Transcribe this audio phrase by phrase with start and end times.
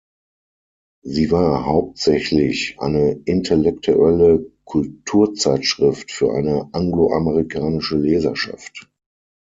[1.05, 8.89] Sie war hauptsächlich eine intellektuelle Kulturzeitschrift für eine angloamerikanische Leserschaft.